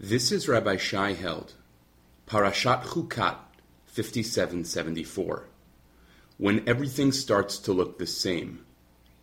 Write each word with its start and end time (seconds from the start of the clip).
This 0.00 0.30
is 0.30 0.46
Rabbi 0.46 0.76
Shai 0.76 1.14
Held, 1.14 1.54
Parashat 2.28 2.84
Chukat 2.84 3.34
5774. 3.86 5.48
When 6.36 6.68
everything 6.68 7.10
starts 7.10 7.58
to 7.58 7.72
look 7.72 7.98
the 7.98 8.06
same, 8.06 8.64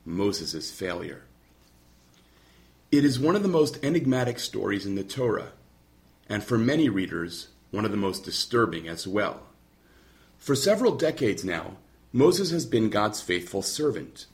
Moses' 0.04 0.72
failure. 0.72 1.24
It 2.92 3.06
is 3.06 3.18
one 3.18 3.38
of 3.38 3.42
the 3.42 3.48
most 3.48 3.82
enigmatic 3.86 4.38
stories 4.38 4.86
in 4.86 4.96
the 4.96 5.06
Torah, 5.06 5.54
and 6.28 6.44
for 6.44 6.58
many 6.58 6.90
readers, 6.90 7.48
one 7.72 7.86
of 7.86 7.92
the 7.92 7.96
most 7.96 8.26
disturbing 8.26 8.86
as 8.86 9.08
well. 9.08 9.44
For 10.38 10.56
several 10.56 10.98
decades 10.98 11.46
now, 11.46 11.78
Moses 12.12 12.52
has 12.52 12.66
been 12.66 12.90
God's 12.90 13.22
faithful 13.22 13.62
servant. 13.62 14.26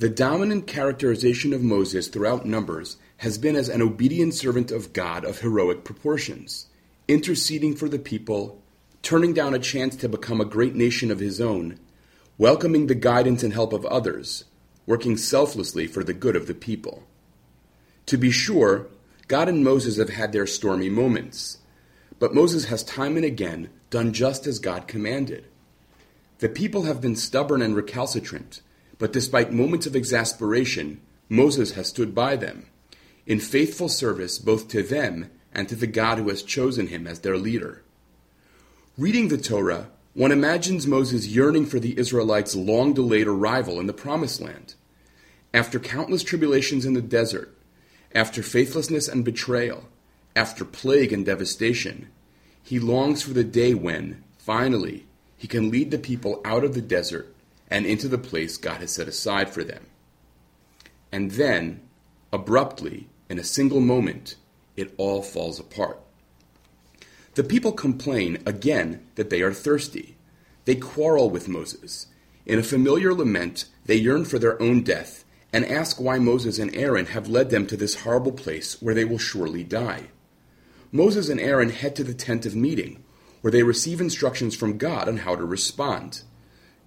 The 0.00 0.08
dominant 0.08 0.66
characterization 0.66 1.52
of 1.52 1.62
Moses 1.62 2.08
throughout 2.08 2.46
Numbers 2.46 2.96
has 3.18 3.36
been 3.36 3.54
as 3.54 3.68
an 3.68 3.82
obedient 3.82 4.32
servant 4.32 4.70
of 4.70 4.94
God 4.94 5.26
of 5.26 5.40
heroic 5.40 5.84
proportions, 5.84 6.68
interceding 7.06 7.76
for 7.76 7.86
the 7.86 7.98
people, 7.98 8.62
turning 9.02 9.34
down 9.34 9.52
a 9.52 9.58
chance 9.58 9.94
to 9.96 10.08
become 10.08 10.40
a 10.40 10.46
great 10.46 10.74
nation 10.74 11.10
of 11.10 11.18
his 11.18 11.38
own, 11.38 11.78
welcoming 12.38 12.86
the 12.86 12.94
guidance 12.94 13.42
and 13.42 13.52
help 13.52 13.74
of 13.74 13.84
others, 13.84 14.44
working 14.86 15.18
selflessly 15.18 15.86
for 15.86 16.02
the 16.02 16.14
good 16.14 16.34
of 16.34 16.46
the 16.46 16.54
people. 16.54 17.02
To 18.06 18.16
be 18.16 18.30
sure, 18.30 18.86
God 19.28 19.50
and 19.50 19.62
Moses 19.62 19.98
have 19.98 20.08
had 20.08 20.32
their 20.32 20.46
stormy 20.46 20.88
moments, 20.88 21.58
but 22.18 22.34
Moses 22.34 22.64
has 22.64 22.82
time 22.82 23.16
and 23.16 23.26
again 23.26 23.68
done 23.90 24.14
just 24.14 24.46
as 24.46 24.60
God 24.60 24.88
commanded. 24.88 25.44
The 26.38 26.48
people 26.48 26.84
have 26.84 27.02
been 27.02 27.16
stubborn 27.16 27.60
and 27.60 27.76
recalcitrant, 27.76 28.62
but 29.00 29.14
despite 29.14 29.50
moments 29.50 29.86
of 29.86 29.96
exasperation, 29.96 31.00
Moses 31.28 31.72
has 31.72 31.88
stood 31.88 32.14
by 32.14 32.36
them 32.36 32.66
in 33.26 33.40
faithful 33.40 33.88
service 33.88 34.38
both 34.38 34.68
to 34.68 34.82
them 34.82 35.30
and 35.52 35.68
to 35.68 35.74
the 35.74 35.86
God 35.86 36.18
who 36.18 36.28
has 36.28 36.42
chosen 36.42 36.88
him 36.88 37.06
as 37.06 37.20
their 37.20 37.38
leader. 37.38 37.82
Reading 38.98 39.28
the 39.28 39.38
Torah, 39.38 39.88
one 40.12 40.32
imagines 40.32 40.86
Moses 40.86 41.26
yearning 41.26 41.64
for 41.64 41.80
the 41.80 41.98
Israelites' 41.98 42.54
long 42.54 42.92
delayed 42.92 43.26
arrival 43.26 43.80
in 43.80 43.86
the 43.86 43.94
Promised 43.94 44.40
Land. 44.40 44.74
After 45.54 45.80
countless 45.80 46.22
tribulations 46.22 46.84
in 46.84 46.92
the 46.92 47.00
desert, 47.00 47.56
after 48.14 48.42
faithlessness 48.42 49.08
and 49.08 49.24
betrayal, 49.24 49.88
after 50.36 50.64
plague 50.64 51.12
and 51.12 51.24
devastation, 51.24 52.08
he 52.62 52.78
longs 52.78 53.22
for 53.22 53.32
the 53.32 53.44
day 53.44 53.72
when, 53.72 54.22
finally, 54.36 55.06
he 55.38 55.48
can 55.48 55.70
lead 55.70 55.90
the 55.90 55.98
people 55.98 56.42
out 56.44 56.64
of 56.64 56.74
the 56.74 56.82
desert 56.82 57.34
and 57.70 57.86
into 57.86 58.08
the 58.08 58.18
place 58.18 58.56
God 58.56 58.80
has 58.80 58.92
set 58.92 59.08
aside 59.08 59.50
for 59.50 59.62
them. 59.62 59.86
And 61.12 61.32
then, 61.32 61.80
abruptly, 62.32 63.08
in 63.28 63.38
a 63.38 63.44
single 63.44 63.80
moment, 63.80 64.36
it 64.76 64.92
all 64.96 65.22
falls 65.22 65.60
apart. 65.60 66.00
The 67.34 67.44
people 67.44 67.72
complain 67.72 68.42
again 68.44 69.06
that 69.14 69.30
they 69.30 69.40
are 69.40 69.52
thirsty. 69.52 70.16
They 70.64 70.74
quarrel 70.74 71.30
with 71.30 71.48
Moses. 71.48 72.06
In 72.44 72.58
a 72.58 72.64
familiar 72.64 73.14
lament, 73.14 73.66
they 73.86 73.96
yearn 73.96 74.24
for 74.24 74.38
their 74.38 74.60
own 74.60 74.82
death 74.82 75.24
and 75.52 75.64
ask 75.64 76.00
why 76.00 76.18
Moses 76.18 76.58
and 76.58 76.74
Aaron 76.74 77.06
have 77.06 77.28
led 77.28 77.50
them 77.50 77.66
to 77.66 77.76
this 77.76 78.02
horrible 78.02 78.32
place 78.32 78.80
where 78.80 78.94
they 78.94 79.04
will 79.04 79.18
surely 79.18 79.64
die. 79.64 80.04
Moses 80.92 81.28
and 81.28 81.40
Aaron 81.40 81.70
head 81.70 81.94
to 81.96 82.04
the 82.04 82.14
tent 82.14 82.46
of 82.46 82.56
meeting, 82.56 83.02
where 83.40 83.50
they 83.50 83.62
receive 83.62 84.00
instructions 84.00 84.56
from 84.56 84.78
God 84.78 85.08
on 85.08 85.18
how 85.18 85.36
to 85.36 85.44
respond. 85.44 86.22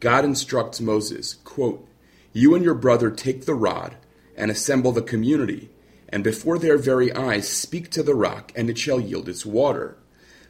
God 0.03 0.25
instructs 0.25 0.81
Moses, 0.81 1.35
quote, 1.45 1.87
You 2.33 2.55
and 2.55 2.65
your 2.65 2.73
brother 2.73 3.09
take 3.09 3.45
the 3.45 3.53
rod 3.53 3.95
and 4.35 4.51
assemble 4.51 4.91
the 4.91 5.01
community 5.01 5.69
and 6.09 6.25
before 6.25 6.59
their 6.59 6.77
very 6.77 7.09
eyes 7.13 7.47
speak 7.47 7.89
to 7.91 8.03
the 8.03 8.13
rock, 8.13 8.51
and 8.53 8.69
it 8.69 8.77
shall 8.77 8.99
yield 8.99 9.29
its 9.29 9.45
water. 9.45 9.97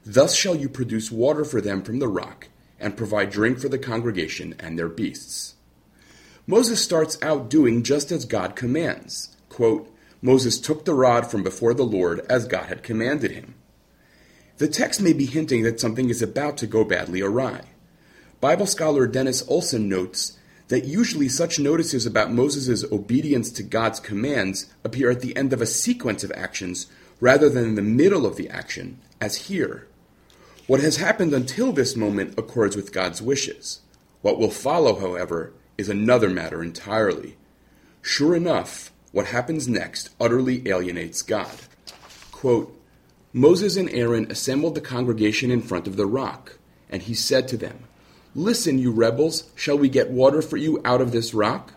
Thus 0.03 0.33
shall 0.33 0.55
you 0.55 0.67
produce 0.67 1.11
water 1.11 1.45
for 1.45 1.61
them 1.61 1.83
from 1.83 1.99
the 1.99 2.07
rock, 2.07 2.47
and 2.79 2.97
provide 2.97 3.29
drink 3.29 3.59
for 3.59 3.69
the 3.69 3.77
congregation 3.77 4.55
and 4.57 4.77
their 4.77 4.89
beasts. 4.89 5.53
Moses 6.47 6.83
starts 6.83 7.21
out 7.21 7.47
doing 7.47 7.83
just 7.83 8.11
as 8.11 8.25
God 8.25 8.55
commands. 8.55 9.37
Quote, 9.49 9.87
Moses 10.19 10.59
took 10.59 10.83
the 10.83 10.95
rod 10.95 11.29
from 11.29 11.43
before 11.43 11.75
the 11.75 11.85
Lord 11.85 12.21
as 12.27 12.47
God 12.47 12.69
had 12.69 12.81
commanded 12.81 13.29
him. 13.29 13.53
The 14.57 14.67
text 14.67 14.99
may 14.99 15.13
be 15.13 15.27
hinting 15.27 15.61
that 15.61 15.79
something 15.79 16.09
is 16.09 16.23
about 16.23 16.57
to 16.57 16.65
go 16.65 16.83
badly 16.83 17.21
awry. 17.21 17.65
Bible 18.43 18.65
scholar 18.65 19.07
Dennis 19.07 19.41
Olson 19.47 19.87
notes 19.87 20.37
that 20.67 20.83
usually 20.83 21.29
such 21.29 21.59
notices 21.59 22.05
about 22.05 22.33
Moses' 22.33 22.83
obedience 22.91 23.49
to 23.51 23.63
God's 23.63 24.01
commands 24.01 24.65
appear 24.83 25.09
at 25.09 25.21
the 25.21 25.33
end 25.37 25.53
of 25.53 25.61
a 25.61 25.65
sequence 25.65 26.25
of 26.25 26.31
actions 26.35 26.87
rather 27.21 27.47
than 27.47 27.63
in 27.63 27.75
the 27.75 27.81
middle 27.81 28.25
of 28.25 28.35
the 28.35 28.49
action, 28.49 28.99
as 29.21 29.47
here. 29.47 29.87
What 30.67 30.81
has 30.81 30.97
happened 30.97 31.33
until 31.33 31.71
this 31.71 31.95
moment 31.95 32.37
accords 32.37 32.75
with 32.75 32.91
God's 32.91 33.21
wishes. 33.21 33.79
What 34.21 34.37
will 34.37 34.51
follow, 34.51 34.99
however, 34.99 35.53
is 35.77 35.87
another 35.87 36.29
matter 36.29 36.61
entirely. 36.61 37.37
Sure 38.01 38.35
enough, 38.35 38.91
what 39.13 39.27
happens 39.27 39.69
next 39.69 40.09
utterly 40.19 40.67
alienates 40.67 41.21
God. 41.21 41.59
Quote, 42.33 42.77
Moses 43.31 43.77
and 43.77 43.89
Aaron 43.91 44.29
assembled 44.29 44.75
the 44.75 44.81
congregation 44.81 45.49
in 45.49 45.61
front 45.61 45.87
of 45.87 45.95
the 45.95 46.05
rock, 46.05 46.57
and 46.89 47.03
he 47.03 47.13
said 47.13 47.47
to 47.47 47.55
them, 47.55 47.85
Listen, 48.35 48.79
you 48.79 48.91
rebels, 48.91 49.51
shall 49.55 49.77
we 49.77 49.89
get 49.89 50.09
water 50.09 50.41
for 50.41 50.57
you 50.57 50.81
out 50.83 51.01
of 51.01 51.11
this 51.11 51.33
rock? 51.33 51.73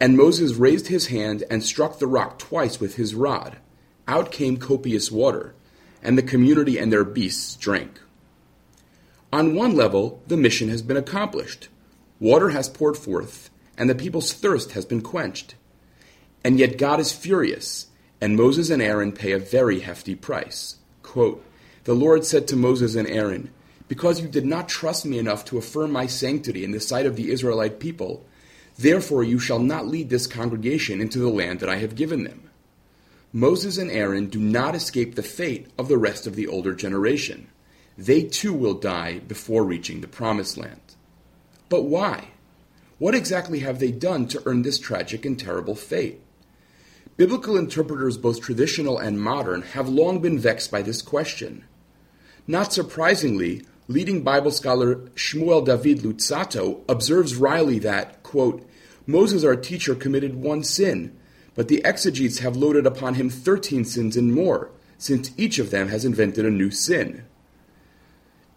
And 0.00 0.16
Moses 0.16 0.54
raised 0.54 0.88
his 0.88 1.08
hand 1.08 1.44
and 1.50 1.62
struck 1.62 1.98
the 1.98 2.06
rock 2.06 2.38
twice 2.38 2.80
with 2.80 2.96
his 2.96 3.14
rod. 3.14 3.58
Out 4.06 4.32
came 4.32 4.56
copious 4.56 5.10
water, 5.10 5.54
and 6.02 6.16
the 6.16 6.22
community 6.22 6.78
and 6.78 6.90
their 6.90 7.04
beasts 7.04 7.54
drank. 7.56 8.00
On 9.30 9.54
one 9.54 9.76
level, 9.76 10.22
the 10.26 10.38
mission 10.38 10.70
has 10.70 10.80
been 10.80 10.96
accomplished. 10.96 11.68
Water 12.18 12.48
has 12.50 12.70
poured 12.70 12.96
forth, 12.96 13.50
and 13.76 13.90
the 13.90 13.94
people's 13.94 14.32
thirst 14.32 14.72
has 14.72 14.86
been 14.86 15.02
quenched. 15.02 15.54
And 16.42 16.58
yet 16.58 16.78
God 16.78 16.98
is 16.98 17.12
furious, 17.12 17.88
and 18.22 18.36
Moses 18.36 18.70
and 18.70 18.80
Aaron 18.80 19.12
pay 19.12 19.32
a 19.32 19.38
very 19.38 19.80
hefty 19.80 20.14
price. 20.14 20.76
Quote, 21.02 21.44
the 21.84 21.94
Lord 21.94 22.24
said 22.24 22.48
to 22.48 22.56
Moses 22.56 22.94
and 22.94 23.06
Aaron, 23.08 23.50
because 23.88 24.20
you 24.20 24.28
did 24.28 24.44
not 24.46 24.68
trust 24.68 25.04
me 25.04 25.18
enough 25.18 25.44
to 25.46 25.58
affirm 25.58 25.90
my 25.90 26.06
sanctity 26.06 26.62
in 26.62 26.70
the 26.70 26.80
sight 26.80 27.06
of 27.06 27.16
the 27.16 27.30
Israelite 27.30 27.80
people, 27.80 28.24
therefore 28.78 29.24
you 29.24 29.38
shall 29.38 29.58
not 29.58 29.88
lead 29.88 30.10
this 30.10 30.26
congregation 30.26 31.00
into 31.00 31.18
the 31.18 31.28
land 31.28 31.60
that 31.60 31.68
I 31.68 31.76
have 31.76 31.96
given 31.96 32.24
them. 32.24 32.50
Moses 33.32 33.76
and 33.76 33.90
Aaron 33.90 34.28
do 34.28 34.38
not 34.38 34.74
escape 34.74 35.14
the 35.14 35.22
fate 35.22 35.66
of 35.76 35.88
the 35.88 35.98
rest 35.98 36.26
of 36.26 36.34
the 36.34 36.46
older 36.46 36.74
generation. 36.74 37.48
They 37.96 38.22
too 38.22 38.54
will 38.54 38.74
die 38.74 39.18
before 39.18 39.64
reaching 39.64 40.00
the 40.00 40.08
promised 40.08 40.56
land. 40.56 40.80
But 41.68 41.82
why? 41.82 42.28
What 42.98 43.14
exactly 43.14 43.60
have 43.60 43.78
they 43.78 43.92
done 43.92 44.28
to 44.28 44.42
earn 44.46 44.62
this 44.62 44.78
tragic 44.78 45.24
and 45.24 45.38
terrible 45.38 45.74
fate? 45.74 46.20
Biblical 47.16 47.56
interpreters, 47.56 48.16
both 48.16 48.40
traditional 48.40 48.98
and 48.98 49.20
modern, 49.20 49.62
have 49.62 49.88
long 49.88 50.20
been 50.20 50.38
vexed 50.38 50.70
by 50.70 50.82
this 50.82 51.02
question. 51.02 51.64
Not 52.46 52.72
surprisingly, 52.72 53.62
leading 53.88 54.22
Bible 54.22 54.50
scholar 54.50 54.96
Shmuel 55.14 55.64
David 55.64 56.00
Luzzatto 56.00 56.82
observes 56.88 57.36
wryly 57.36 57.78
that, 57.80 58.22
quote, 58.22 58.68
Moses, 59.06 59.42
our 59.42 59.56
teacher, 59.56 59.94
committed 59.94 60.36
one 60.36 60.62
sin, 60.62 61.18
but 61.54 61.68
the 61.68 61.82
exegetes 61.84 62.40
have 62.40 62.56
loaded 62.56 62.86
upon 62.86 63.14
him 63.14 63.30
thirteen 63.30 63.86
sins 63.86 64.16
and 64.16 64.34
more, 64.34 64.70
since 64.98 65.32
each 65.38 65.58
of 65.58 65.70
them 65.70 65.88
has 65.88 66.04
invented 66.04 66.44
a 66.44 66.50
new 66.50 66.70
sin. 66.70 67.24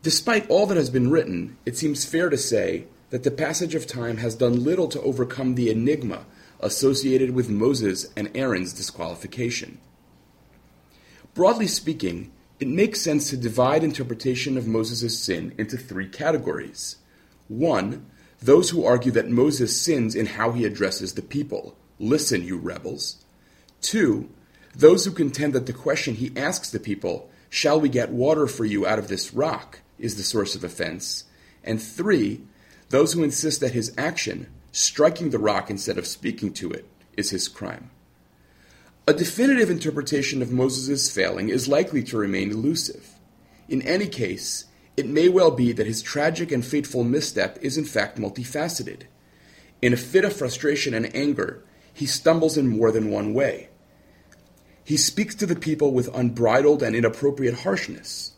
Despite 0.03 0.50
all 0.50 0.66
that 0.68 0.78
has 0.78 0.90
been 0.90 1.09
written, 1.09 1.58
it 1.66 1.78
seems 1.78 2.03
fair 2.03 2.30
to 2.30 2.38
say 2.38 2.88
that 3.12 3.24
the 3.24 3.31
passage 3.31 3.75
of 3.75 3.88
time 3.88 4.18
has 4.18 4.36
done 4.36 4.64
little 4.64 4.88
to 4.90 5.02
overcome 5.02 5.56
the 5.56 5.70
enigma 5.70 6.25
associated 6.59 7.31
with 7.31 7.50
Moses 7.50 8.08
and 8.18 8.30
Aaron's 8.36 8.74
disqualification. 8.74 9.80
Broadly 11.34 11.68
speaking, 11.68 12.31
it 12.61 12.67
makes 12.67 13.02
sense 13.02 13.31
to 13.31 13.37
divide 13.37 13.84
interpretation 13.84 14.55
of 14.55 14.67
Moses' 14.67 15.17
sin 15.17 15.55
into 15.58 15.78
three 15.78 16.08
categories. 16.08 16.97
One, 17.47 18.05
those 18.40 18.69
who 18.69 18.85
argue 18.85 19.11
that 19.13 19.31
Moses 19.31 19.75
sins 19.75 20.13
in 20.13 20.28
how 20.28 20.52
he 20.52 20.63
addresses 20.63 21.16
the 21.16 21.23
people. 21.23 21.75
Listen, 21.97 22.43
you 22.43 22.59
rebels. 22.59 23.25
Two, 23.81 24.29
those 24.75 25.05
who 25.05 25.11
contend 25.11 25.53
that 25.53 25.66
the 25.66 25.73
question 25.73 26.13
he 26.13 26.31
asks 26.37 26.69
the 26.69 26.79
people, 26.79 27.31
Shall 27.49 27.81
we 27.81 27.90
get 27.90 28.11
water 28.11 28.46
for 28.46 28.64
you 28.64 28.85
out 28.85 28.99
of 28.99 29.07
this 29.07 29.34
rock? 29.34 29.79
is 29.97 30.16
the 30.16 30.23
source 30.23 30.53
of 30.53 30.64
offense. 30.64 31.23
And 31.64 31.81
three, 31.81 32.41
those 32.90 33.14
who 33.14 33.23
insist 33.23 33.59
that 33.61 33.73
his 33.73 33.91
action, 33.97 34.47
striking 34.72 35.31
the 35.31 35.40
rock 35.40 35.72
instead 35.72 35.97
of 35.97 36.05
speaking 36.05 36.53
to 36.53 36.69
it, 36.69 36.85
is 37.17 37.31
his 37.31 37.47
crime. 37.47 37.90
A 39.08 39.14
definitive 39.14 39.72
interpretation 39.72 40.44
of 40.44 40.52
Moses' 40.52 41.09
failing 41.09 41.50
is 41.50 41.68
likely 41.68 42.03
to 42.03 42.18
remain 42.18 42.52
elusive. 42.52 43.16
In 43.68 43.82
any 43.82 44.08
case, 44.08 44.66
it 44.96 45.08
may 45.08 45.28
well 45.28 45.50
be 45.50 45.72
that 45.72 45.88
his 45.88 46.03
tragic 46.03 46.52
and 46.52 46.64
fateful 46.64 47.03
misstep 47.03 47.58
is 47.64 47.80
in 47.80 47.86
fact 47.86 48.20
multifaceted. 48.20 49.03
In 49.82 49.92
a 49.92 49.98
fit 49.98 50.24
of 50.24 50.36
frustration 50.36 50.94
and 50.94 51.14
anger, 51.16 51.64
he 51.92 52.06
stumbles 52.06 52.58
in 52.58 52.68
more 52.68 52.92
than 52.92 53.09
one 53.09 53.34
way. 53.34 53.70
He 54.84 54.98
speaks 54.98 55.34
to 55.36 55.48
the 55.48 55.56
people 55.56 55.94
with 55.94 56.16
unbridled 56.16 56.84
and 56.84 56.96
inappropriate 56.96 57.62
harshness. 57.62 58.34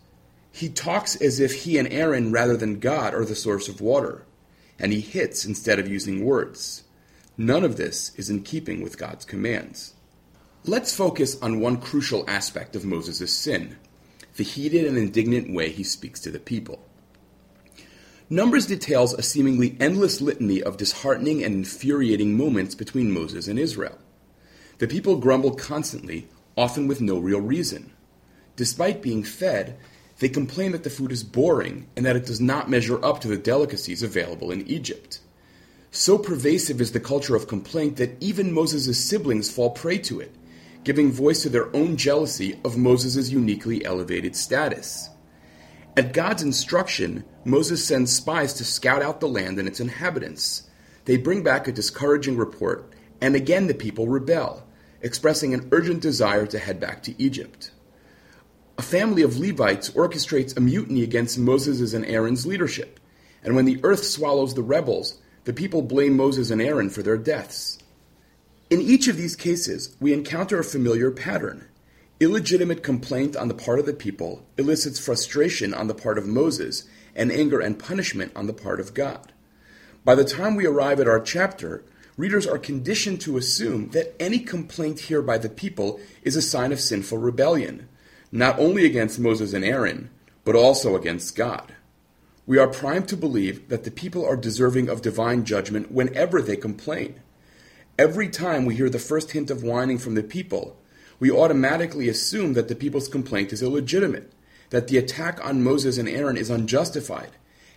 He 0.53 0.69
talks 0.69 1.17
as 1.17 1.41
if 1.41 1.63
he 1.63 1.77
and 1.77 1.91
Aaron, 1.91 2.31
rather 2.31 2.55
than 2.55 2.79
God, 2.79 3.13
are 3.13 3.25
the 3.25 3.35
source 3.35 3.67
of 3.67 3.81
water, 3.81 4.25
and 4.79 4.93
he 4.93 5.01
hits 5.01 5.43
instead 5.43 5.77
of 5.77 5.89
using 5.89 6.23
words. 6.23 6.83
None 7.37 7.65
of 7.65 7.75
this 7.75 8.13
is 8.15 8.29
in 8.29 8.43
keeping 8.43 8.81
with 8.81 8.97
God's 8.97 9.25
commands. 9.25 9.93
Let's 10.65 10.95
focus 10.95 11.37
on 11.41 11.59
one 11.59 11.81
crucial 11.81 12.23
aspect 12.25 12.77
of 12.77 12.85
Moses' 12.85 13.35
sin 13.35 13.75
the 14.37 14.45
heated 14.45 14.85
and 14.85 14.97
indignant 14.97 15.53
way 15.53 15.69
he 15.69 15.83
speaks 15.83 16.21
to 16.21 16.31
the 16.31 16.39
people. 16.39 16.81
Numbers 18.29 18.65
details 18.65 19.13
a 19.13 19.21
seemingly 19.21 19.75
endless 19.79 20.21
litany 20.21 20.63
of 20.63 20.77
disheartening 20.77 21.43
and 21.43 21.53
infuriating 21.53 22.37
moments 22.37 22.75
between 22.75 23.11
Moses 23.11 23.49
and 23.49 23.59
Israel. 23.59 23.97
The 24.77 24.87
people 24.87 25.17
grumble 25.17 25.53
constantly, 25.53 26.29
often 26.57 26.87
with 26.87 27.01
no 27.01 27.19
real 27.19 27.41
reason. 27.41 27.91
Despite 28.55 29.03
being 29.03 29.23
fed, 29.23 29.77
they 30.19 30.29
complain 30.29 30.71
that 30.71 30.85
the 30.85 30.89
food 30.89 31.11
is 31.11 31.25
boring 31.25 31.87
and 31.97 32.05
that 32.05 32.15
it 32.15 32.25
does 32.25 32.39
not 32.39 32.69
measure 32.69 33.03
up 33.03 33.19
to 33.19 33.27
the 33.27 33.37
delicacies 33.37 34.01
available 34.01 34.49
in 34.49 34.65
Egypt. 34.65 35.19
So 35.91 36.17
pervasive 36.17 36.79
is 36.79 36.93
the 36.93 37.01
culture 37.01 37.35
of 37.35 37.49
complaint 37.49 37.97
that 37.97 38.15
even 38.23 38.53
Moses' 38.53 39.03
siblings 39.03 39.51
fall 39.51 39.71
prey 39.71 39.97
to 39.99 40.21
it, 40.21 40.33
giving 40.83 41.11
voice 41.11 41.41
to 41.43 41.49
their 41.49 41.73
own 41.75 41.97
jealousy 41.97 42.59
of 42.65 42.77
Moses' 42.77 43.29
uniquely 43.29 43.83
elevated 43.85 44.35
status. 44.35 45.09
At 45.95 46.13
God's 46.13 46.41
instruction, 46.41 47.23
Moses 47.45 47.85
sends 47.85 48.15
spies 48.15 48.53
to 48.55 48.65
scout 48.65 49.01
out 49.01 49.19
the 49.19 49.27
land 49.27 49.59
and 49.59 49.67
its 49.67 49.79
inhabitants. 49.79 50.69
They 51.05 51.17
bring 51.17 51.43
back 51.43 51.67
a 51.67 51.71
discouraging 51.71 52.37
report, 52.37 52.93
and 53.21 53.35
again 53.35 53.67
the 53.67 53.73
people 53.73 54.07
rebel, 54.07 54.65
expressing 55.01 55.53
an 55.53 55.69
urgent 55.71 56.01
desire 56.01 56.47
to 56.47 56.59
head 56.59 56.79
back 56.79 57.03
to 57.03 57.21
Egypt. 57.21 57.71
A 58.77 58.81
family 58.81 59.21
of 59.21 59.37
Levites 59.37 59.91
orchestrates 59.91 60.57
a 60.57 60.59
mutiny 60.59 61.03
against 61.03 61.37
Moses' 61.37 61.93
and 61.93 62.05
Aaron's 62.05 62.47
leadership, 62.47 62.99
and 63.43 63.55
when 63.55 63.65
the 63.65 63.79
earth 63.83 64.03
swallows 64.03 64.55
the 64.55 64.63
rebels, 64.63 65.19
the 65.43 65.53
people 65.53 65.81
blame 65.81 66.17
Moses 66.17 66.49
and 66.49 66.61
Aaron 66.61 66.89
for 66.89 67.03
their 67.03 67.17
deaths. 67.17 67.77
In 68.73 68.81
each 68.81 69.07
of 69.07 69.17
these 69.17 69.35
cases, 69.35 69.95
we 69.99 70.13
encounter 70.13 70.57
a 70.57 70.63
familiar 70.63 71.11
pattern. 71.11 71.67
Illegitimate 72.19 72.81
complaint 72.81 73.35
on 73.35 73.47
the 73.47 73.53
part 73.53 73.77
of 73.77 73.85
the 73.85 73.93
people 73.93 74.47
elicits 74.57 74.97
frustration 74.97 75.75
on 75.75 75.85
the 75.85 75.93
part 75.93 76.17
of 76.17 76.25
Moses 76.25 76.85
and 77.15 77.31
anger 77.31 77.59
and 77.59 77.77
punishment 77.77 78.31
on 78.35 78.47
the 78.47 78.51
part 78.51 78.79
of 78.79 78.95
God. 78.95 79.31
By 80.03 80.15
the 80.15 80.23
time 80.23 80.55
we 80.55 80.65
arrive 80.65 80.99
at 80.99 81.07
our 81.07 81.19
chapter, 81.19 81.83
readers 82.17 82.47
are 82.47 82.57
conditioned 82.57 83.21
to 83.21 83.37
assume 83.37 83.89
that 83.89 84.19
any 84.19 84.39
complaint 84.39 85.01
here 85.01 85.21
by 85.21 85.37
the 85.37 85.49
people 85.49 85.99
is 86.23 86.35
a 86.35 86.41
sign 86.41 86.71
of 86.71 86.79
sinful 86.79 87.19
rebellion, 87.19 87.87
not 88.31 88.57
only 88.57 88.87
against 88.87 89.19
Moses 89.19 89.53
and 89.53 89.63
Aaron, 89.63 90.09
but 90.43 90.55
also 90.55 90.95
against 90.95 91.35
God 91.35 91.75
we 92.45 92.57
are 92.57 92.67
primed 92.67 93.07
to 93.07 93.17
believe 93.17 93.69
that 93.69 93.83
the 93.83 93.91
people 93.91 94.25
are 94.25 94.35
deserving 94.35 94.89
of 94.89 95.01
divine 95.01 95.45
judgment 95.45 95.91
whenever 95.91 96.41
they 96.41 96.57
complain. 96.57 97.19
Every 97.97 98.27
time 98.27 98.65
we 98.65 98.75
hear 98.75 98.89
the 98.89 98.97
first 98.97 99.31
hint 99.31 99.51
of 99.51 99.61
whining 99.61 99.99
from 99.99 100.15
the 100.15 100.23
people, 100.23 100.79
we 101.19 101.29
automatically 101.29 102.09
assume 102.09 102.53
that 102.53 102.67
the 102.67 102.75
people's 102.75 103.07
complaint 103.07 103.53
is 103.53 103.61
illegitimate, 103.61 104.33
that 104.71 104.87
the 104.87 104.97
attack 104.97 105.45
on 105.45 105.63
Moses 105.63 105.99
and 105.99 106.09
Aaron 106.09 106.35
is 106.35 106.49
unjustified, 106.49 107.29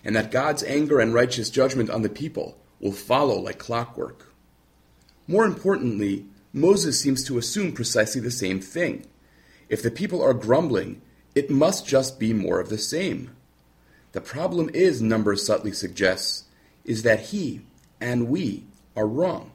and 0.03 0.15
that 0.15 0.31
God's 0.31 0.63
anger 0.63 0.99
and 0.99 1.13
righteous 1.13 1.51
judgment 1.51 1.91
on 1.91 2.01
the 2.01 2.09
people 2.09 2.57
will 2.79 2.93
follow 2.93 3.39
like 3.39 3.59
clockwork. 3.59 4.33
More 5.27 5.45
importantly, 5.45 6.25
Moses 6.51 6.99
seems 6.99 7.23
to 7.25 7.37
assume 7.37 7.73
precisely 7.73 8.19
the 8.19 8.31
same 8.31 8.59
thing. 8.59 9.05
If 9.69 9.83
the 9.83 9.91
people 9.91 10.23
are 10.23 10.33
grumbling, 10.33 10.99
it 11.35 11.51
must 11.51 11.85
just 11.85 12.19
be 12.19 12.33
more 12.33 12.59
of 12.59 12.69
the 12.69 12.79
same. 12.79 13.35
The 14.13 14.21
problem 14.21 14.71
is, 14.73 14.99
Numbers 14.99 15.45
subtly 15.45 15.73
suggests, 15.73 16.45
is 16.83 17.03
that 17.03 17.19
he 17.19 17.61
and 18.01 18.29
we 18.29 18.63
are 18.95 19.07
wrong. 19.07 19.51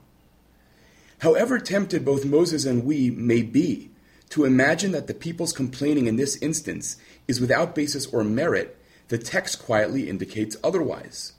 However 1.23 1.61
tempted 1.61 2.05
both 2.05 2.25
Moses 2.25 2.65
and 2.65 2.85
we 2.85 3.09
may 3.09 3.43
be 3.43 3.93
to 4.31 4.45
imagine 4.45 4.91
that 4.91 5.07
the 5.07 5.15
people's 5.15 5.53
complaining 5.53 6.09
in 6.09 6.17
this 6.17 6.35
instance 6.43 6.97
is 7.29 7.41
without 7.41 7.77
basis 7.77 8.07
or 8.07 8.25
merit, 8.25 8.77
the 9.07 9.19
text 9.19 9.63
quietly 9.63 10.09
indicates 10.09 10.57
otherwise. 10.65 11.35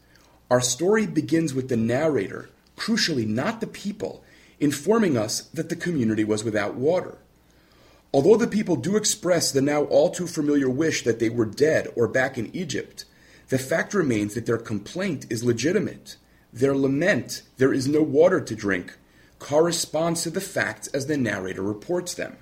Our 0.49 0.61
story 0.61 1.05
begins 1.05 1.53
with 1.53 1.67
the 1.67 1.75
narrator, 1.75 2.49
crucially 2.77 3.27
not 3.27 3.59
the 3.59 3.67
people, 3.67 4.23
informing 4.57 5.17
us 5.17 5.41
that 5.53 5.67
the 5.67 5.75
community 5.75 6.23
was 6.23 6.45
without 6.45 6.75
water. 6.75 7.17
Although 8.13 8.37
the 8.37 8.47
people 8.47 8.77
do 8.77 8.95
express 8.95 9.51
the 9.51 9.61
now 9.61 9.83
all 9.83 10.11
too 10.11 10.27
familiar 10.27 10.69
wish 10.69 11.03
that 11.03 11.19
they 11.19 11.29
were 11.29 11.45
dead 11.45 11.89
or 11.97 12.07
back 12.07 12.37
in 12.37 12.55
Egypt, 12.55 13.03
the 13.49 13.59
fact 13.59 13.93
remains 13.93 14.33
that 14.35 14.45
their 14.45 14.57
complaint 14.57 15.25
is 15.29 15.43
legitimate. 15.43 16.15
Their 16.53 16.73
lament, 16.73 17.41
there 17.57 17.73
is 17.73 17.85
no 17.85 18.01
water 18.01 18.39
to 18.39 18.55
drink, 18.55 18.97
corresponds 19.43 20.23
to 20.23 20.29
the 20.29 20.39
facts 20.39 20.87
as 20.87 21.07
the 21.07 21.17
narrator 21.17 21.61
reports 21.61 22.13
them. 22.13 22.37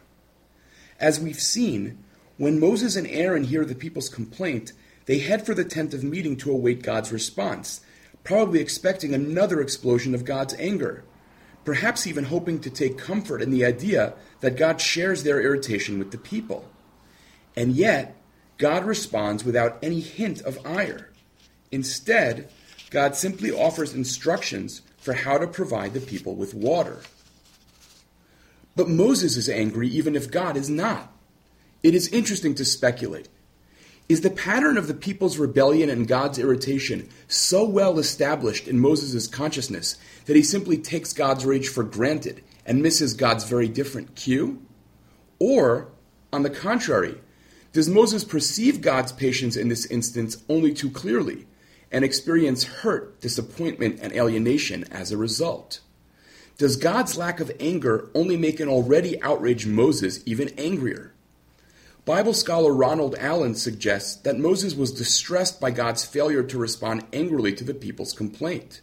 As 0.99 1.19
we've 1.19 1.39
seen, 1.39 1.97
when 2.37 2.59
Moses 2.59 2.95
and 2.95 3.07
Aaron 3.07 3.43
hear 3.43 3.65
the 3.65 3.73
people's 3.73 4.07
complaint, 4.07 4.71
they 5.07 5.17
head 5.17 5.43
for 5.43 5.55
the 5.55 5.65
tent 5.65 5.95
of 5.95 6.03
meeting 6.03 6.37
to 6.37 6.51
await 6.51 6.83
God's 6.83 7.11
response, 7.11 7.81
probably 8.23 8.59
expecting 8.59 9.15
another 9.15 9.61
explosion 9.61 10.13
of 10.13 10.25
God's 10.25 10.53
anger, 10.59 11.03
perhaps 11.65 12.05
even 12.05 12.25
hoping 12.25 12.59
to 12.59 12.69
take 12.69 12.99
comfort 12.99 13.41
in 13.41 13.49
the 13.49 13.65
idea 13.65 14.13
that 14.41 14.55
God 14.55 14.79
shares 14.79 15.23
their 15.23 15.41
irritation 15.41 15.97
with 15.97 16.11
the 16.11 16.19
people. 16.19 16.69
And 17.55 17.71
yet, 17.71 18.15
God 18.59 18.85
responds 18.85 19.43
without 19.43 19.79
any 19.81 20.01
hint 20.01 20.41
of 20.41 20.63
ire. 20.63 21.09
Instead, 21.71 22.47
God 22.91 23.15
simply 23.15 23.49
offers 23.49 23.95
instructions 23.95 24.83
for 25.01 25.13
how 25.13 25.37
to 25.37 25.47
provide 25.47 25.93
the 25.93 25.99
people 25.99 26.35
with 26.35 26.53
water. 26.53 27.01
But 28.75 28.87
Moses 28.87 29.35
is 29.35 29.49
angry 29.49 29.89
even 29.89 30.15
if 30.15 30.31
God 30.31 30.55
is 30.55 30.69
not. 30.69 31.11
It 31.83 31.93
is 31.95 32.07
interesting 32.09 32.55
to 32.55 32.63
speculate. 32.63 33.27
Is 34.07 34.21
the 34.21 34.29
pattern 34.29 34.77
of 34.77 34.87
the 34.87 34.93
people's 34.93 35.37
rebellion 35.37 35.89
and 35.89 36.07
God's 36.07 36.37
irritation 36.37 37.09
so 37.27 37.65
well 37.65 37.97
established 37.97 38.67
in 38.67 38.79
Moses' 38.79 39.27
consciousness 39.27 39.97
that 40.25 40.35
he 40.35 40.43
simply 40.43 40.77
takes 40.77 41.13
God's 41.13 41.45
rage 41.45 41.69
for 41.69 41.83
granted 41.83 42.43
and 42.65 42.81
misses 42.81 43.13
God's 43.13 43.45
very 43.45 43.67
different 43.67 44.15
cue? 44.15 44.61
Or, 45.39 45.89
on 46.31 46.43
the 46.43 46.49
contrary, 46.49 47.19
does 47.73 47.89
Moses 47.89 48.23
perceive 48.23 48.81
God's 48.81 49.13
patience 49.13 49.55
in 49.55 49.69
this 49.69 49.85
instance 49.85 50.43
only 50.49 50.73
too 50.73 50.91
clearly 50.91 51.47
and 51.91 52.05
experience 52.05 52.63
hurt, 52.63 53.19
disappointment, 53.21 53.99
and 54.01 54.13
alienation 54.13 54.85
as 54.91 55.11
a 55.11 55.17
result? 55.17 55.79
Does 56.57 56.77
God's 56.77 57.17
lack 57.17 57.39
of 57.39 57.51
anger 57.59 58.09
only 58.13 58.37
make 58.37 58.59
an 58.59 58.69
already 58.69 59.21
outraged 59.21 59.67
Moses 59.67 60.21
even 60.25 60.49
angrier? 60.57 61.13
Bible 62.05 62.33
scholar 62.33 62.73
Ronald 62.73 63.15
Allen 63.19 63.55
suggests 63.55 64.15
that 64.21 64.39
Moses 64.39 64.75
was 64.75 64.91
distressed 64.91 65.59
by 65.59 65.71
God's 65.71 66.05
failure 66.05 66.43
to 66.43 66.57
respond 66.57 67.05
angrily 67.13 67.53
to 67.53 67.63
the 67.63 67.73
people's 67.73 68.13
complaint. 68.13 68.81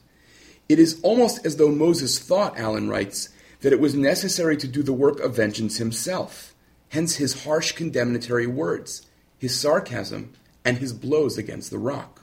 It 0.68 0.78
is 0.78 1.00
almost 1.02 1.44
as 1.44 1.56
though 1.56 1.70
Moses 1.70 2.18
thought, 2.18 2.58
Allen 2.58 2.88
writes, 2.88 3.30
that 3.60 3.72
it 3.72 3.80
was 3.80 3.94
necessary 3.94 4.56
to 4.56 4.68
do 4.68 4.82
the 4.82 4.92
work 4.92 5.18
of 5.20 5.34
vengeance 5.34 5.78
himself 5.78 6.54
hence 6.90 7.16
his 7.16 7.44
harsh 7.44 7.72
condemnatory 7.72 8.46
words, 8.46 9.06
his 9.38 9.58
sarcasm, 9.58 10.32
and 10.64 10.78
his 10.78 10.92
blows 10.92 11.38
against 11.38 11.70
the 11.70 11.78
rock. 11.78 12.22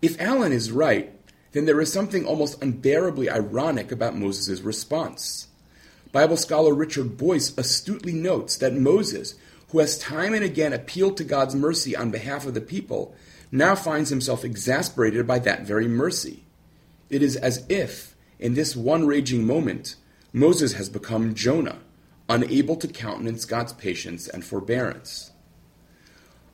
If 0.00 0.20
Allen 0.20 0.52
is 0.52 0.70
right, 0.70 1.12
then 1.52 1.64
there 1.64 1.80
is 1.80 1.92
something 1.92 2.24
almost 2.24 2.62
unbearably 2.62 3.28
ironic 3.28 3.90
about 3.90 4.16
Moses' 4.16 4.60
response. 4.60 5.48
Bible 6.12 6.36
scholar 6.36 6.72
Richard 6.72 7.16
Boyce 7.16 7.56
astutely 7.58 8.12
notes 8.12 8.56
that 8.58 8.74
Moses, 8.74 9.34
who 9.70 9.80
has 9.80 9.98
time 9.98 10.34
and 10.34 10.44
again 10.44 10.72
appealed 10.72 11.16
to 11.16 11.24
God's 11.24 11.54
mercy 11.54 11.96
on 11.96 12.10
behalf 12.10 12.46
of 12.46 12.54
the 12.54 12.60
people, 12.60 13.14
now 13.50 13.74
finds 13.74 14.10
himself 14.10 14.44
exasperated 14.44 15.26
by 15.26 15.38
that 15.40 15.62
very 15.62 15.88
mercy. 15.88 16.44
It 17.10 17.22
is 17.22 17.36
as 17.36 17.64
if, 17.68 18.14
in 18.38 18.54
this 18.54 18.76
one 18.76 19.06
raging 19.06 19.46
moment, 19.46 19.96
Moses 20.32 20.74
has 20.74 20.88
become 20.88 21.34
Jonah, 21.34 21.78
unable 22.28 22.76
to 22.76 22.86
countenance 22.86 23.44
God's 23.44 23.72
patience 23.72 24.28
and 24.28 24.44
forbearance. 24.44 25.32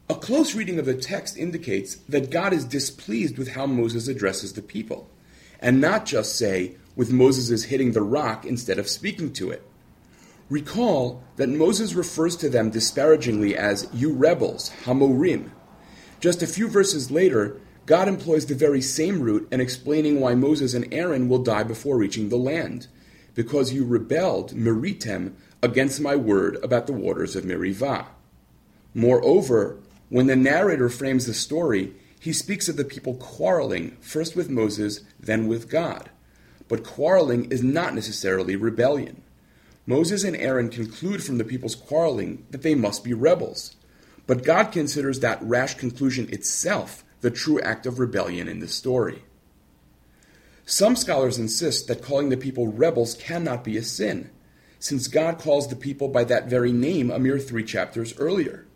A 0.06 0.14
close 0.14 0.54
reading 0.54 0.78
of 0.78 0.84
the 0.84 0.94
text 0.94 1.38
indicates 1.38 1.94
that 2.10 2.30
God 2.30 2.52
is 2.52 2.66
displeased 2.66 3.38
with 3.38 3.52
how 3.52 3.64
Moses 3.64 4.06
addresses 4.06 4.52
the 4.52 4.60
people, 4.60 5.08
and 5.60 5.80
not 5.80 6.04
just 6.04 6.36
say, 6.36 6.76
with 6.94 7.10
Moses 7.10 7.64
hitting 7.64 7.92
the 7.92 8.02
rock 8.02 8.44
instead 8.44 8.78
of 8.78 8.86
speaking 8.86 9.32
to 9.32 9.50
it. 9.50 9.66
Recall 10.50 11.24
that 11.36 11.48
Moses 11.48 11.94
refers 11.94 12.36
to 12.36 12.50
them 12.50 12.68
disparagingly 12.68 13.56
as 13.56 13.88
you 13.94 14.12
rebels, 14.12 14.70
Hamorim. 14.84 15.50
Just 16.20 16.42
a 16.42 16.46
few 16.46 16.68
verses 16.68 17.10
later, 17.10 17.58
God 17.86 18.06
employs 18.06 18.44
the 18.44 18.54
very 18.54 18.82
same 18.82 19.22
root 19.22 19.48
in 19.50 19.62
explaining 19.62 20.20
why 20.20 20.34
Moses 20.34 20.74
and 20.74 20.86
Aaron 20.92 21.30
will 21.30 21.42
die 21.42 21.62
before 21.62 21.96
reaching 21.96 22.28
the 22.28 22.36
land. 22.36 22.88
Because 23.34 23.72
you 23.72 23.86
rebelled, 23.86 24.52
Meritem, 24.52 25.32
against 25.62 25.98
my 25.98 26.14
word 26.14 26.62
about 26.62 26.86
the 26.86 26.92
waters 26.92 27.34
of 27.34 27.44
Merivah. 27.44 28.06
Moreover, 28.94 29.78
when 30.08 30.26
the 30.26 30.36
narrator 30.36 30.88
frames 30.88 31.26
the 31.26 31.34
story, 31.34 31.92
he 32.20 32.32
speaks 32.32 32.68
of 32.68 32.76
the 32.76 32.84
people 32.84 33.14
quarreling, 33.14 33.96
first 34.00 34.36
with 34.36 34.48
Moses, 34.48 35.02
then 35.20 35.46
with 35.46 35.68
God. 35.68 36.10
But 36.68 36.84
quarreling 36.84 37.50
is 37.50 37.62
not 37.62 37.94
necessarily 37.94 38.56
rebellion. 38.56 39.22
Moses 39.86 40.24
and 40.24 40.34
Aaron 40.36 40.70
conclude 40.70 41.22
from 41.22 41.36
the 41.38 41.44
people's 41.44 41.74
quarreling 41.74 42.46
that 42.50 42.62
they 42.62 42.74
must 42.74 43.04
be 43.04 43.12
rebels. 43.12 43.76
But 44.26 44.44
God 44.44 44.72
considers 44.72 45.20
that 45.20 45.42
rash 45.42 45.74
conclusion 45.74 46.28
itself 46.32 47.04
the 47.20 47.30
true 47.30 47.60
act 47.60 47.84
of 47.84 47.98
rebellion 47.98 48.48
in 48.48 48.60
the 48.60 48.68
story. 48.68 49.22
Some 50.66 50.96
scholars 50.96 51.38
insist 51.38 51.88
that 51.88 52.02
calling 52.02 52.30
the 52.30 52.38
people 52.38 52.68
rebels 52.68 53.14
cannot 53.14 53.64
be 53.64 53.76
a 53.76 53.82
sin, 53.82 54.30
since 54.78 55.08
God 55.08 55.38
calls 55.38 55.68
the 55.68 55.76
people 55.76 56.08
by 56.08 56.24
that 56.24 56.48
very 56.48 56.72
name 56.72 57.10
a 57.10 57.18
mere 57.18 57.38
three 57.38 57.64
chapters 57.64 58.18
earlier. 58.18 58.66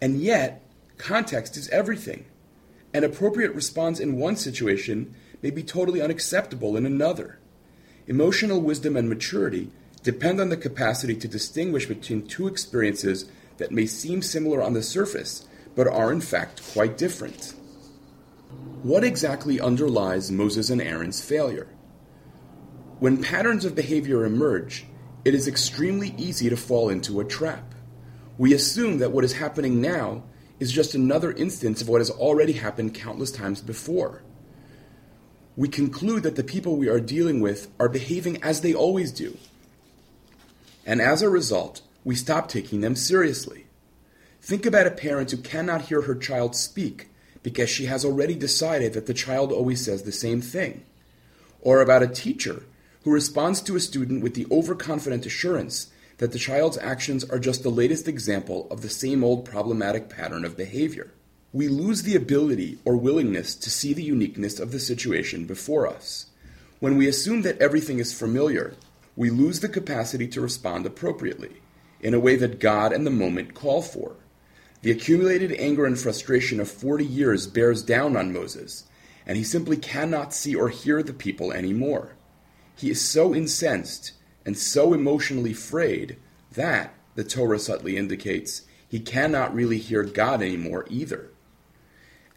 And 0.00 0.20
yet, 0.20 0.62
context 0.98 1.56
is 1.56 1.68
everything. 1.70 2.26
An 2.92 3.04
appropriate 3.04 3.54
response 3.54 4.00
in 4.00 4.18
one 4.18 4.36
situation 4.36 5.14
may 5.42 5.50
be 5.50 5.62
totally 5.62 6.00
unacceptable 6.00 6.76
in 6.76 6.86
another. 6.86 7.38
Emotional 8.06 8.60
wisdom 8.60 8.96
and 8.96 9.08
maturity 9.08 9.70
depend 10.02 10.40
on 10.40 10.48
the 10.48 10.56
capacity 10.56 11.16
to 11.16 11.28
distinguish 11.28 11.86
between 11.86 12.26
two 12.26 12.46
experiences 12.46 13.30
that 13.58 13.72
may 13.72 13.86
seem 13.86 14.22
similar 14.22 14.62
on 14.62 14.72
the 14.72 14.82
surface, 14.82 15.46
but 15.74 15.88
are 15.88 16.12
in 16.12 16.20
fact 16.20 16.62
quite 16.72 16.96
different. 16.96 17.54
What 18.82 19.02
exactly 19.02 19.60
underlies 19.60 20.30
Moses 20.30 20.70
and 20.70 20.80
Aaron's 20.80 21.20
failure? 21.20 21.68
When 23.00 23.22
patterns 23.22 23.64
of 23.64 23.74
behavior 23.74 24.24
emerge, 24.24 24.86
it 25.24 25.34
is 25.34 25.48
extremely 25.48 26.14
easy 26.16 26.48
to 26.48 26.56
fall 26.56 26.88
into 26.88 27.20
a 27.20 27.24
trap. 27.24 27.74
We 28.38 28.52
assume 28.52 28.98
that 28.98 29.12
what 29.12 29.24
is 29.24 29.34
happening 29.34 29.80
now 29.80 30.24
is 30.58 30.72
just 30.72 30.94
another 30.94 31.32
instance 31.32 31.80
of 31.80 31.88
what 31.88 32.00
has 32.00 32.10
already 32.10 32.52
happened 32.52 32.94
countless 32.94 33.30
times 33.30 33.60
before. 33.60 34.22
We 35.56 35.68
conclude 35.68 36.22
that 36.22 36.36
the 36.36 36.44
people 36.44 36.76
we 36.76 36.88
are 36.88 37.00
dealing 37.00 37.40
with 37.40 37.68
are 37.80 37.88
behaving 37.88 38.42
as 38.42 38.60
they 38.60 38.74
always 38.74 39.10
do, 39.10 39.38
and 40.84 41.00
as 41.00 41.22
a 41.22 41.28
result, 41.28 41.80
we 42.04 42.14
stop 42.14 42.48
taking 42.48 42.80
them 42.80 42.94
seriously. 42.94 43.66
Think 44.40 44.64
about 44.64 44.86
a 44.86 44.92
parent 44.92 45.30
who 45.32 45.38
cannot 45.38 45.82
hear 45.82 46.02
her 46.02 46.14
child 46.14 46.54
speak 46.54 47.08
because 47.42 47.68
she 47.68 47.86
has 47.86 48.04
already 48.04 48.34
decided 48.34 48.92
that 48.92 49.06
the 49.06 49.14
child 49.14 49.50
always 49.50 49.84
says 49.84 50.04
the 50.04 50.12
same 50.12 50.40
thing. 50.40 50.84
Or 51.62 51.80
about 51.80 52.04
a 52.04 52.06
teacher 52.06 52.62
who 53.02 53.10
responds 53.10 53.60
to 53.62 53.74
a 53.74 53.80
student 53.80 54.22
with 54.22 54.34
the 54.34 54.46
overconfident 54.50 55.26
assurance 55.26 55.90
that 56.18 56.32
the 56.32 56.38
child's 56.38 56.78
actions 56.78 57.24
are 57.24 57.38
just 57.38 57.62
the 57.62 57.70
latest 57.70 58.08
example 58.08 58.66
of 58.70 58.82
the 58.82 58.88
same 58.88 59.22
old 59.22 59.44
problematic 59.44 60.08
pattern 60.08 60.44
of 60.44 60.56
behavior. 60.56 61.12
We 61.52 61.68
lose 61.68 62.02
the 62.02 62.16
ability 62.16 62.78
or 62.84 62.96
willingness 62.96 63.54
to 63.56 63.70
see 63.70 63.92
the 63.92 64.02
uniqueness 64.02 64.58
of 64.58 64.72
the 64.72 64.80
situation 64.80 65.46
before 65.46 65.86
us. 65.86 66.26
When 66.80 66.96
we 66.96 67.08
assume 67.08 67.42
that 67.42 67.58
everything 67.58 67.98
is 67.98 68.12
familiar, 68.12 68.74
we 69.14 69.30
lose 69.30 69.60
the 69.60 69.68
capacity 69.68 70.28
to 70.28 70.40
respond 70.40 70.84
appropriately, 70.84 71.62
in 72.00 72.12
a 72.12 72.20
way 72.20 72.36
that 72.36 72.60
God 72.60 72.92
and 72.92 73.06
the 73.06 73.10
moment 73.10 73.54
call 73.54 73.80
for. 73.80 74.16
The 74.82 74.90
accumulated 74.90 75.52
anger 75.52 75.86
and 75.86 75.98
frustration 75.98 76.60
of 76.60 76.70
40 76.70 77.04
years 77.04 77.46
bears 77.46 77.82
down 77.82 78.16
on 78.16 78.32
Moses, 78.32 78.84
and 79.26 79.36
he 79.36 79.44
simply 79.44 79.76
cannot 79.76 80.34
see 80.34 80.54
or 80.54 80.68
hear 80.68 81.02
the 81.02 81.14
people 81.14 81.52
anymore. 81.52 82.12
He 82.76 82.90
is 82.90 83.00
so 83.00 83.34
incensed 83.34 84.12
and 84.46 84.56
so 84.56 84.94
emotionally 84.94 85.52
frayed 85.52 86.16
that, 86.52 86.94
the 87.16 87.24
Torah 87.24 87.58
subtly 87.58 87.96
indicates, 87.96 88.62
he 88.88 89.00
cannot 89.00 89.54
really 89.54 89.78
hear 89.78 90.04
God 90.04 90.40
anymore 90.40 90.86
either. 90.88 91.30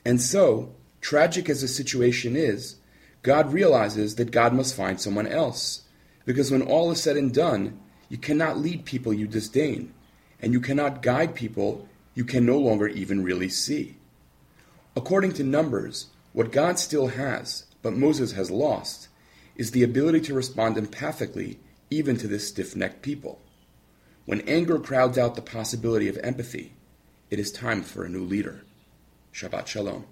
And 0.03 0.19
so, 0.19 0.73
tragic 1.01 1.49
as 1.49 1.61
the 1.61 1.67
situation 1.67 2.35
is, 2.35 2.77
God 3.21 3.53
realizes 3.53 4.15
that 4.15 4.31
God 4.31 4.53
must 4.53 4.75
find 4.75 4.99
someone 4.99 5.27
else 5.27 5.83
because 6.25 6.51
when 6.51 6.63
all 6.63 6.91
is 6.91 7.01
said 7.01 7.15
and 7.15 7.33
done, 7.33 7.79
you 8.09 8.17
cannot 8.17 8.57
lead 8.57 8.85
people 8.85 9.13
you 9.13 9.27
disdain, 9.27 9.93
and 10.41 10.51
you 10.51 10.59
cannot 10.59 11.01
guide 11.01 11.35
people 11.35 11.87
you 12.15 12.25
can 12.25 12.45
no 12.45 12.57
longer 12.57 12.87
even 12.87 13.23
really 13.23 13.49
see. 13.49 13.97
According 14.95 15.33
to 15.33 15.43
Numbers, 15.43 16.07
what 16.33 16.51
God 16.51 16.79
still 16.79 17.07
has, 17.07 17.65
but 17.81 17.93
Moses 17.93 18.31
has 18.31 18.49
lost, 18.49 19.09
is 19.55 19.71
the 19.71 19.83
ability 19.83 20.21
to 20.21 20.33
respond 20.33 20.75
empathically 20.75 21.57
even 21.89 22.17
to 22.17 22.27
this 22.27 22.47
stiff 22.47 22.75
necked 22.75 23.01
people. 23.01 23.41
When 24.25 24.41
anger 24.41 24.79
crowds 24.79 25.17
out 25.17 25.35
the 25.35 25.41
possibility 25.41 26.07
of 26.07 26.17
empathy, 26.17 26.73
it 27.29 27.39
is 27.39 27.51
time 27.51 27.81
for 27.81 28.03
a 28.03 28.09
new 28.09 28.23
leader. 28.23 28.61
Shabbat 29.33 29.67
Shalom. 29.67 30.05